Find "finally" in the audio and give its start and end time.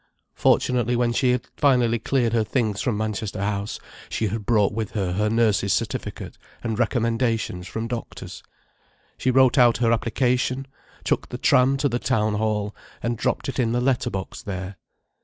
1.57-1.99